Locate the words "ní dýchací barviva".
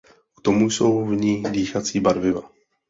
1.15-2.41